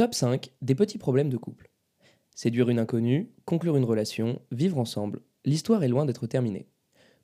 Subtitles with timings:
[0.00, 1.70] Top 5 des petits problèmes de couple.
[2.34, 6.70] Séduire une inconnue, conclure une relation, vivre ensemble, l'histoire est loin d'être terminée.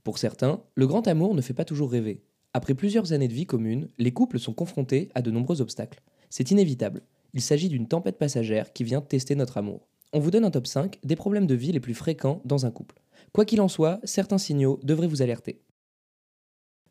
[0.04, 2.23] Pour certains, le grand amour ne fait pas toujours rêver.
[2.52, 6.02] Après plusieurs années de vie commune, les couples sont confrontés à de nombreux obstacles.
[6.28, 7.00] C'est inévitable.
[7.33, 9.89] Il s'agit d'une tempête passagère qui vient tester notre amour.
[10.13, 12.71] On vous donne un top 5 des problèmes de vie les plus fréquents dans un
[12.71, 13.01] couple.
[13.33, 15.63] Quoi qu'il en soit, certains signaux devraient vous alerter.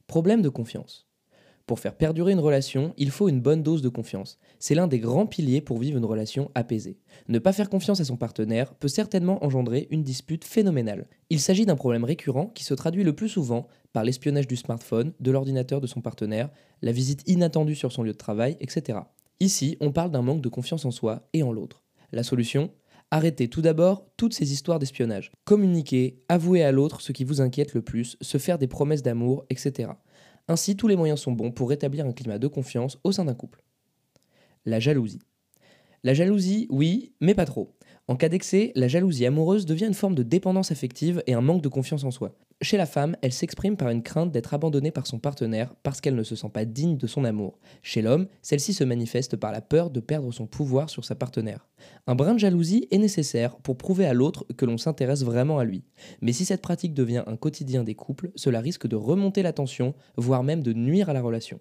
[0.08, 1.08] Problème de confiance.
[1.66, 4.38] Pour faire perdurer une relation, il faut une bonne dose de confiance.
[4.60, 7.00] C'est l'un des grands piliers pour vivre une relation apaisée.
[7.28, 11.08] Ne pas faire confiance à son partenaire peut certainement engendrer une dispute phénoménale.
[11.32, 15.14] Il s'agit d'un problème récurrent qui se traduit le plus souvent par l'espionnage du smartphone,
[15.20, 16.50] de l'ordinateur de son partenaire,
[16.84, 19.00] la visite inattendue sur son lieu de travail, etc.
[19.40, 21.82] Ici, on parle d'un manque de confiance en soi et en l'autre.
[22.12, 22.70] La solution?
[23.12, 25.32] Arrêtez tout d'abord toutes ces histoires d'espionnage.
[25.46, 29.46] Communiquez, avouez à l'autre ce qui vous inquiète le plus, se faire des promesses d'amour,
[29.50, 29.90] etc.
[30.48, 33.34] Ainsi, tous les moyens sont bons pour rétablir un climat de confiance au sein d'un
[33.34, 33.64] couple.
[34.66, 35.22] La jalousie.
[36.04, 37.75] La jalousie, oui, mais pas trop.
[38.08, 41.64] En cas d'excès, la jalousie amoureuse devient une forme de dépendance affective et un manque
[41.64, 42.38] de confiance en soi.
[42.62, 46.16] Chez la femme, elle s'exprime par une crainte d'être abandonnée par son partenaire parce qu'elle
[46.16, 47.58] ne se sent pas digne de son amour.
[47.82, 51.68] Chez l'homme, celle-ci se manifeste par la peur de perdre son pouvoir sur sa partenaire.
[52.06, 55.66] Un brin de jalousie est nécessaire pour prouver à l'autre que l'on s'intéresse vraiment à
[55.66, 55.84] lui.
[56.22, 59.96] Mais si cette pratique devient un quotidien des couples, cela risque de remonter la tension,
[60.16, 61.60] voire même de nuire à la relation.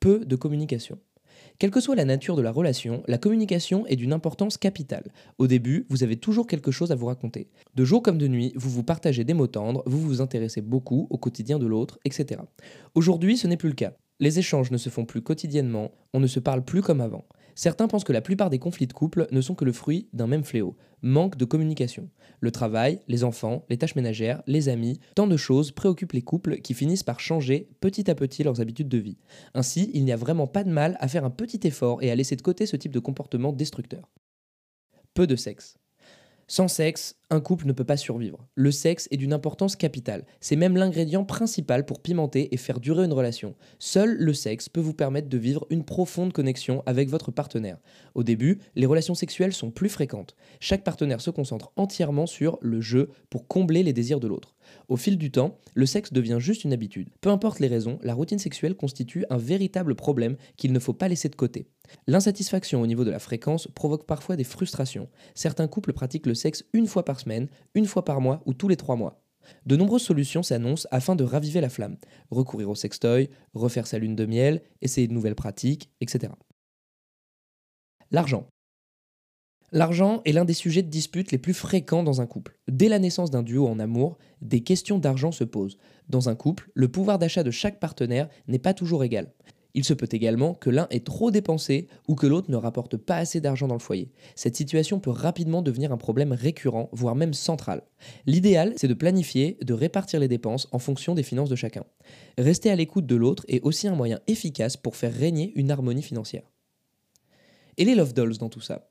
[0.00, 0.98] Peu de communication.
[1.62, 5.12] Quelle que soit la nature de la relation, la communication est d'une importance capitale.
[5.38, 7.50] Au début, vous avez toujours quelque chose à vous raconter.
[7.76, 11.06] De jour comme de nuit, vous vous partagez des mots tendres, vous vous intéressez beaucoup
[11.08, 12.40] au quotidien de l'autre, etc.
[12.96, 13.92] Aujourd'hui, ce n'est plus le cas.
[14.18, 17.26] Les échanges ne se font plus quotidiennement, on ne se parle plus comme avant.
[17.54, 20.26] Certains pensent que la plupart des conflits de couple ne sont que le fruit d'un
[20.26, 22.08] même fléau, manque de communication.
[22.40, 26.58] Le travail, les enfants, les tâches ménagères, les amis, tant de choses préoccupent les couples
[26.58, 29.18] qui finissent par changer petit à petit leurs habitudes de vie.
[29.54, 32.14] Ainsi, il n'y a vraiment pas de mal à faire un petit effort et à
[32.14, 34.08] laisser de côté ce type de comportement destructeur.
[35.14, 35.76] Peu de sexe.
[36.48, 38.46] Sans sexe, un couple ne peut pas survivre.
[38.54, 40.26] Le sexe est d'une importance capitale.
[40.40, 43.54] C'est même l'ingrédient principal pour pimenter et faire durer une relation.
[43.78, 47.78] Seul le sexe peut vous permettre de vivre une profonde connexion avec votre partenaire.
[48.14, 50.36] Au début, les relations sexuelles sont plus fréquentes.
[50.60, 54.54] Chaque partenaire se concentre entièrement sur le jeu pour combler les désirs de l'autre.
[54.88, 57.08] Au fil du temps, le sexe devient juste une habitude.
[57.20, 61.08] Peu importe les raisons, la routine sexuelle constitue un véritable problème qu'il ne faut pas
[61.08, 61.66] laisser de côté.
[62.06, 65.08] L'insatisfaction au niveau de la fréquence provoque parfois des frustrations.
[65.34, 67.20] Certains couples pratiquent le sexe une fois par
[67.74, 69.22] une fois par mois ou tous les trois mois.
[69.66, 71.96] De nombreuses solutions s'annoncent afin de raviver la flamme.
[72.30, 76.32] Recourir au sextoy, refaire sa lune de miel, essayer de nouvelles pratiques, etc.
[78.10, 78.46] L'argent.
[79.74, 82.58] L'argent est l'un des sujets de dispute les plus fréquents dans un couple.
[82.68, 85.78] Dès la naissance d'un duo en amour, des questions d'argent se posent.
[86.10, 89.32] Dans un couple, le pouvoir d'achat de chaque partenaire n'est pas toujours égal.
[89.74, 93.16] Il se peut également que l'un ait trop dépensé ou que l'autre ne rapporte pas
[93.16, 94.10] assez d'argent dans le foyer.
[94.34, 97.82] Cette situation peut rapidement devenir un problème récurrent, voire même central.
[98.26, 101.84] L'idéal, c'est de planifier, de répartir les dépenses en fonction des finances de chacun.
[102.36, 106.02] Rester à l'écoute de l'autre est aussi un moyen efficace pour faire régner une harmonie
[106.02, 106.50] financière.
[107.78, 108.90] Et les love dolls dans tout ça?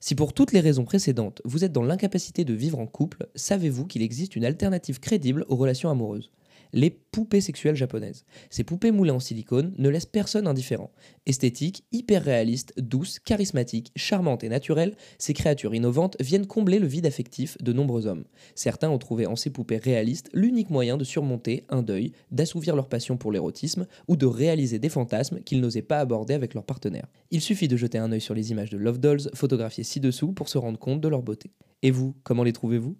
[0.00, 3.86] Si pour toutes les raisons précédentes, vous êtes dans l'incapacité de vivre en couple, savez-vous
[3.86, 6.30] qu'il existe une alternative crédible aux relations amoureuses?
[6.72, 8.24] Les poupées sexuelles japonaises.
[8.50, 10.90] Ces poupées moulées en silicone ne laissent personne indifférent.
[11.26, 17.06] Esthétiques, hyper réalistes, douces, charismatiques, charmantes et naturelles, ces créatures innovantes viennent combler le vide
[17.06, 18.24] affectif de nombreux hommes.
[18.54, 22.88] Certains ont trouvé en ces poupées réalistes l'unique moyen de surmonter un deuil, d'assouvir leur
[22.88, 27.06] passion pour l'érotisme ou de réaliser des fantasmes qu'ils n'osaient pas aborder avec leur partenaire.
[27.30, 30.48] Il suffit de jeter un œil sur les images de Love Dolls photographiées ci-dessous pour
[30.48, 31.50] se rendre compte de leur beauté.
[31.82, 32.96] Et vous, comment les trouvez-vous?